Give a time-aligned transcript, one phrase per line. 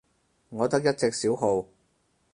[0.49, 1.67] 我得一隻小號